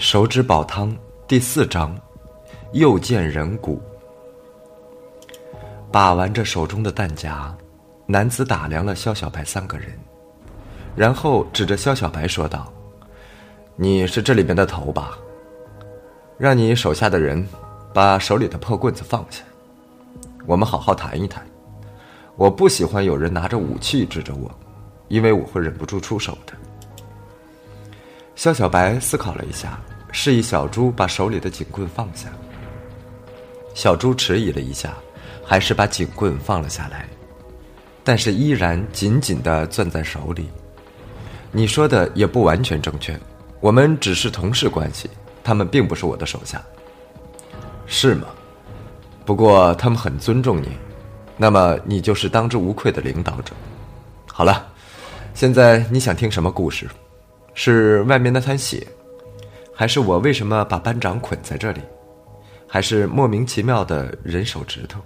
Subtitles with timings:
[0.00, 0.96] 手指煲汤
[1.28, 1.94] 第四章，
[2.72, 3.78] 又见人骨。
[5.92, 7.54] 把玩着手中的弹夹，
[8.06, 9.88] 男子打量了肖小白三个人，
[10.96, 12.72] 然后指着肖小白说道
[13.76, 15.18] ：“你是这里面的头吧？
[16.38, 17.46] 让你手下的人
[17.92, 19.42] 把手里的破棍子放下，
[20.46, 21.46] 我们好好谈一谈。
[22.36, 24.50] 我不喜欢有人拿着武器指着我，
[25.08, 26.54] 因为我会忍不住出手的。”
[28.40, 29.78] 肖小白思考了一下，
[30.12, 32.30] 示意小猪把手里的警棍放下。
[33.74, 34.94] 小猪迟疑了一下，
[35.44, 37.06] 还是把警棍放了下来，
[38.02, 40.48] 但是依然紧紧的攥在手里。
[41.52, 43.14] 你说的也不完全正确，
[43.60, 45.10] 我们只是同事关系，
[45.44, 46.62] 他们并不是我的手下。
[47.86, 48.28] 是吗？
[49.26, 50.70] 不过他们很尊重你，
[51.36, 53.52] 那么你就是当之无愧的领导者。
[54.32, 54.66] 好了，
[55.34, 56.88] 现在你想听什么故事？
[57.54, 58.86] 是外面那滩血，
[59.74, 61.80] 还是我为什么把班长捆在这里，
[62.66, 65.00] 还是莫名其妙的人手指头？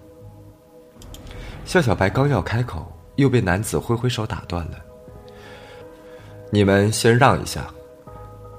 [1.65, 2.87] 肖小白刚要开口，
[3.17, 4.79] 又被男子挥挥手打断了。
[6.51, 7.67] 你们先让一下，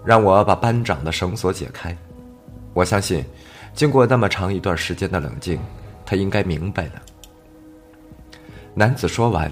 [0.04, 1.96] 让我把班长的绳索解开。
[2.74, 3.24] 我相信，
[3.74, 5.60] 经过那么长一段时间的冷静，
[6.06, 7.02] 他应该明白了。
[8.74, 9.50] 男子说完，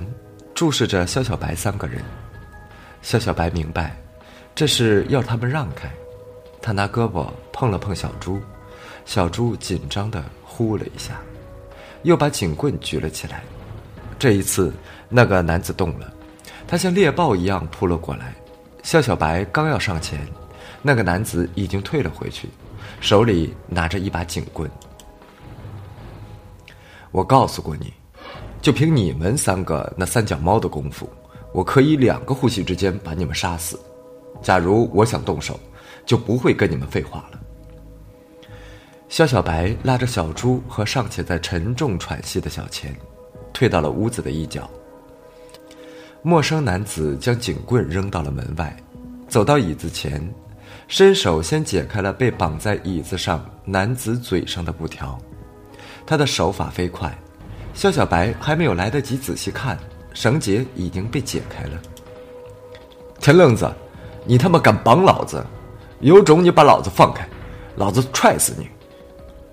[0.54, 2.04] 注视着肖小白三个人。
[3.02, 3.96] 肖小白明白。
[4.56, 5.92] 这是要他们让开，
[6.62, 8.40] 他拿胳膊碰了碰小猪，
[9.04, 11.20] 小猪紧张的呼了一下，
[12.04, 13.44] 又把警棍举了起来。
[14.20, 14.72] 这一次，
[15.10, 16.14] 那个男子动了，
[16.68, 18.36] 他像猎豹一样扑了过来。
[18.84, 20.20] 肖小白刚要上前，
[20.82, 22.48] 那个男子已经退了回去，
[23.02, 24.70] 手里拿着一把警棍。
[27.12, 27.92] 我告诉过你，
[28.62, 31.10] 就凭你们三个那三脚猫的功夫，
[31.54, 33.80] 我可以两个呼吸之间把你们杀死。
[34.44, 35.60] 假如我想动手，
[36.06, 37.40] 就不会跟你们废话了。
[39.08, 42.94] 肖小白拉着小猪和尚且在沉重喘息的小钱，
[43.54, 44.70] 退到了屋子的一角。
[46.22, 48.76] 陌生男子将警棍扔到了门外，
[49.28, 50.22] 走到椅子前，
[50.88, 55.18] 伸手先解开了被绑在椅子上男子嘴上的布条。
[56.06, 57.18] 他的手法飞快，
[57.74, 59.78] 肖小白还没有来得及仔细看，
[60.14, 61.82] 绳结已经被解开了。
[63.22, 63.72] 田愣子。
[64.26, 65.46] 你他妈敢绑老子，
[66.00, 67.28] 有种你把老子放开，
[67.76, 68.68] 老子踹死你！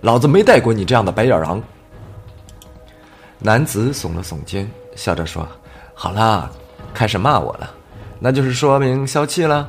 [0.01, 1.63] 老子没带过你这样的白眼狼。
[3.39, 5.47] 男子耸了耸肩，笑着说
[5.95, 6.51] ：“好啦，
[6.95, 7.71] 开始骂我了，
[8.19, 9.69] 那就是说明消气了。”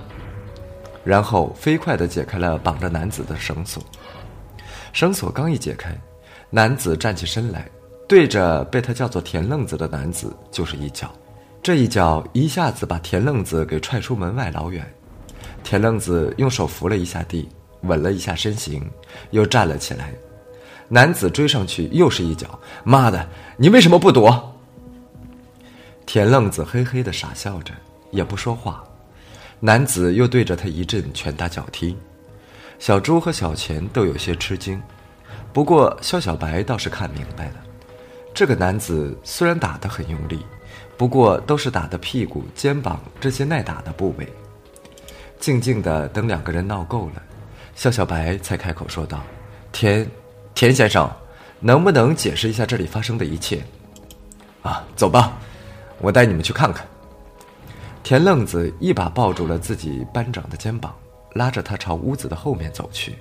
[1.03, 3.81] 然后飞快的解开了绑着男子的绳索。
[4.93, 5.95] 绳索刚一解开，
[6.49, 7.67] 男子站起身来，
[8.07, 11.09] 对着被他叫做田愣子的男子就是一脚。
[11.63, 14.83] 这一脚一下子把田愣子给踹出门外老远，
[15.63, 17.47] 田愣子用手扶了一下地，
[17.81, 18.89] 稳了一下身形，
[19.29, 20.11] 又站了起来。
[20.87, 24.59] 男子追上去又是一脚，妈的，你为什么不躲？
[26.07, 27.71] 田愣子嘿嘿的傻笑着，
[28.09, 28.83] 也不说话。
[29.59, 31.95] 男子又对着他一阵拳打脚踢，
[32.79, 34.81] 小猪和小钱都有些吃惊，
[35.53, 37.57] 不过肖小白倒是看明白了，
[38.33, 40.43] 这个男子虽然打得很用力。
[41.01, 44.33] 不过都是打的屁股、肩膀这些耐打的部位。
[45.39, 47.23] 静静的等两个人闹够了，
[47.73, 49.23] 笑笑白才开口说道
[49.73, 50.07] ：“田，
[50.53, 51.09] 田先生，
[51.59, 53.63] 能不能解释一下这里发生的一切？”
[54.61, 55.39] 啊，走吧，
[56.01, 56.85] 我带你们去看看。
[58.03, 60.95] 田愣子一把抱住了自己班长的肩膀，
[61.33, 63.15] 拉着他朝屋子的后面走去。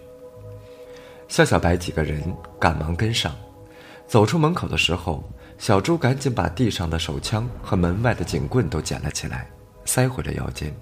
[1.28, 2.22] 笑笑白几个人
[2.58, 3.34] 赶忙跟上，
[4.06, 5.24] 走出门口的时候。
[5.60, 9.46] 小猪赶紧把地上的手枪和门外的警棍都捡了起来，
[9.84, 10.74] 塞回了腰间。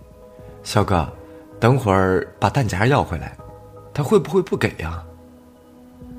[0.63, 1.13] 小哥，
[1.59, 3.37] 等会儿把弹夹要回来，
[3.93, 5.03] 他会不会不给呀？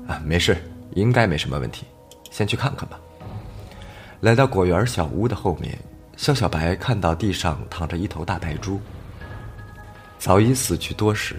[0.06, 0.58] 啊，没事，
[0.90, 1.86] 应该没什么问题，
[2.30, 3.00] 先去看看吧。
[4.20, 5.78] 来到果园小屋的后面，
[6.18, 8.78] 肖小白看到地上躺着一头大白猪，
[10.18, 11.36] 早已死去多时。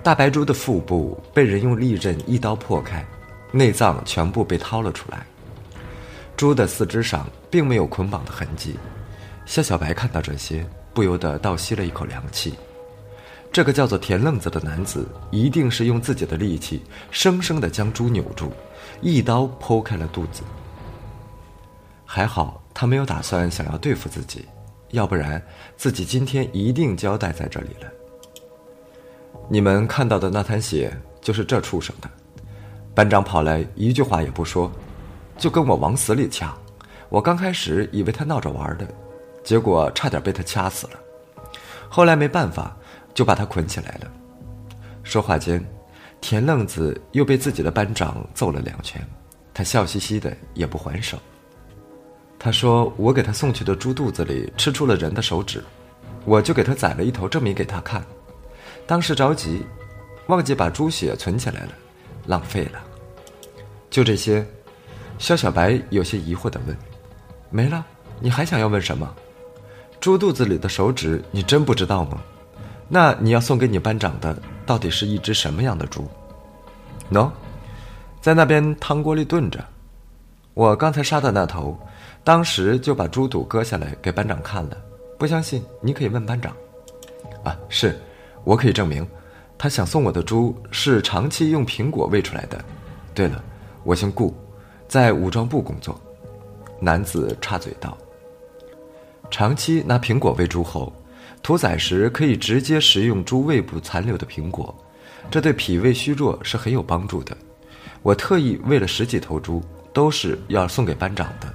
[0.00, 3.04] 大白猪的腹部被人用利刃一刀破开，
[3.50, 5.26] 内脏全部被掏了出来。
[6.36, 8.76] 猪的四肢上并没有捆绑的痕迹，
[9.46, 12.54] 夏小白看到这些，不由得倒吸了一口凉气。
[13.52, 16.82] 这个叫做田愣子的男子，一定是用自己的力气，
[17.12, 18.52] 生生的将猪扭住，
[19.00, 20.42] 一刀剖开了肚子。
[22.04, 24.44] 还好他没有打算想要对付自己，
[24.90, 25.40] 要不然
[25.76, 27.88] 自己今天一定交代在这里了。
[29.48, 32.10] 你们看到的那滩血，就是这畜生的。
[32.92, 34.70] 班长跑来，一句话也不说。
[35.36, 36.54] 就跟我往死里掐，
[37.08, 38.86] 我刚开始以为他闹着玩的，
[39.42, 40.92] 结果差点被他掐死了。
[41.88, 42.76] 后来没办法，
[43.12, 44.10] 就把他捆起来了。
[45.02, 45.64] 说话间，
[46.20, 49.04] 田愣子又被自己的班长揍了两拳，
[49.52, 51.18] 他笑嘻嘻的也不还手。
[52.38, 55.62] 他说：“我给他送去的猪肚子里吃出了人的手指，
[56.24, 58.04] 我就给他宰了一头，证明给他看。
[58.86, 59.64] 当时着急，
[60.28, 61.72] 忘记把猪血存起来了，
[62.26, 62.82] 浪费了。
[63.90, 64.46] 就这些。”
[65.18, 66.76] 肖小白有些疑惑的问
[67.50, 67.84] ：“没了？
[68.20, 69.12] 你还想要问什么？
[70.00, 72.20] 猪肚子里的手指，你真不知道吗？
[72.88, 76.06] 那你要送给你班长的，到底是一只什么样的猪？
[77.10, 77.30] 喏，
[78.20, 79.64] 在那边汤锅里炖着。
[80.52, 81.78] 我刚才杀的那头，
[82.22, 84.76] 当时就把猪肚割下来给班长看了。
[85.18, 86.54] 不相信，你可以问班长。
[87.42, 87.98] 啊，是，
[88.44, 89.06] 我可以证明，
[89.56, 92.62] 他想送我的猪是长期用苹果喂出来的。
[93.14, 93.42] 对了，
[93.84, 94.34] 我姓顾。”
[94.94, 96.00] 在武装部工作，
[96.78, 97.98] 男子插嘴道
[99.28, 100.92] ：“长期拿苹果喂猪后，
[101.42, 104.72] 屠宰时可以直接食用猪胃部残留的苹果，
[105.32, 107.36] 这对脾胃虚弱是很有帮助的。
[108.02, 109.60] 我特意喂了十几头猪，
[109.92, 111.52] 都是要送给班长的。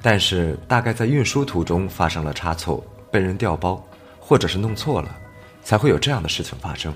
[0.00, 2.80] 但是大概在运输途中发生了差错，
[3.10, 3.84] 被人调包，
[4.20, 5.12] 或者是弄错了，
[5.64, 6.94] 才会有这样的事情发生。”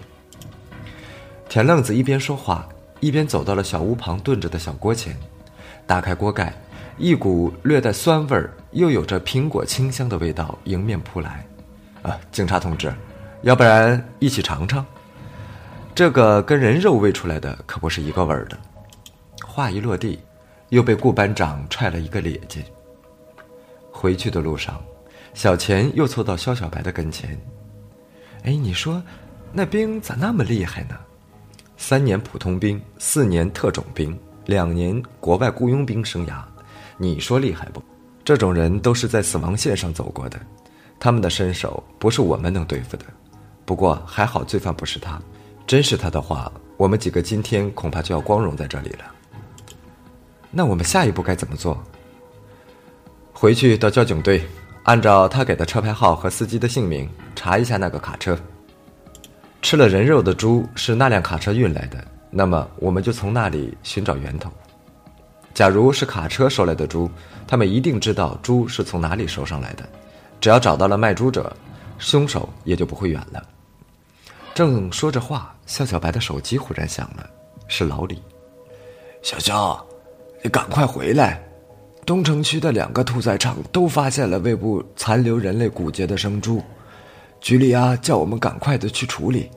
[1.50, 2.68] 田愣子一边说话，
[3.00, 5.16] 一边走到了小屋旁炖着的小锅前。
[5.86, 6.54] 打开锅盖，
[6.96, 11.44] 一股略带酸味儿又有着苹果清香的味道迎面扑来。
[12.02, 12.92] 啊，警察同志，
[13.42, 14.84] 要不然一起尝尝？
[15.94, 18.58] 这个跟人肉喂出来的可不是一个味儿的。
[19.44, 20.18] 话一落地，
[20.70, 22.64] 又被顾班长踹了一个趔趄。
[23.90, 24.82] 回去的路上，
[25.34, 27.38] 小钱又凑到肖小白的跟前。
[28.44, 29.02] 哎，你说，
[29.52, 30.96] 那兵咋那么厉害呢？
[31.76, 34.18] 三年普通兵，四年特种兵。
[34.46, 36.42] 两年国外雇佣兵生涯，
[36.96, 37.82] 你说厉害不？
[38.24, 40.38] 这种人都是在死亡线上走过的，
[40.98, 43.04] 他们的身手不是我们能对付的。
[43.64, 45.20] 不过还好，罪犯不是他。
[45.66, 49.04] 真是他的话，我们几个今天恐怕就要光荣在这里了。
[50.50, 51.80] 那我们下一步该怎么做？
[53.32, 54.44] 回去到交警队，
[54.82, 58.38] 按照他给的车牌号和司机的姓名查一下那个卡车。
[59.62, 62.04] 吃了人肉的猪是那辆卡车运来的。
[62.34, 64.50] 那么，我们就从那里寻找源头。
[65.52, 67.10] 假如是卡车收来的猪，
[67.46, 69.86] 他们一定知道猪是从哪里收上来的。
[70.40, 71.54] 只要找到了卖猪者，
[71.98, 73.46] 凶手也就不会远了。
[74.54, 77.28] 正说着话，肖小白的手机忽然响了，
[77.68, 78.22] 是老李。
[79.20, 79.86] 小肖，
[80.42, 81.42] 你赶快回来！
[82.06, 86.62] 东城区的两个屠宰场都发现了胃部残留人类骨节的生猪，
[87.42, 89.50] 局里啊叫我们赶快的去处理。